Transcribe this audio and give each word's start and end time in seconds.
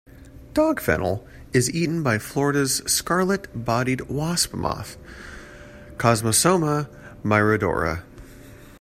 Dogfennel 0.55 1.23
is 1.53 1.69
eaten 1.69 2.01
by 2.01 2.17
Florida's 2.17 2.77
scarlet-bodied 2.87 4.09
wasp 4.09 4.51
moth, 4.51 4.97
"Cosmosoma 5.99 6.89
myrodora". 7.23 8.01